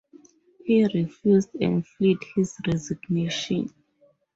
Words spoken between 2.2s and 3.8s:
his resignation.